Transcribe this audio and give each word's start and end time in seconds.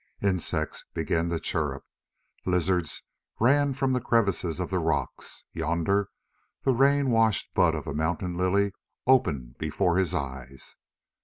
Insects 0.23 0.83
began 0.95 1.29
to 1.29 1.39
chirrup, 1.39 1.83
lizards 2.43 3.03
ran 3.39 3.75
from 3.75 3.93
the 3.93 4.01
crevices 4.01 4.59
of 4.59 4.71
the 4.71 4.79
rocks, 4.79 5.43
yonder 5.53 6.09
the 6.63 6.73
rain 6.73 7.11
washed 7.11 7.53
bud 7.53 7.75
of 7.75 7.85
a 7.85 7.93
mountain 7.93 8.35
lily 8.35 8.71
opened 9.05 9.59
before 9.59 9.97
his 9.99 10.15
eyes. 10.15 10.75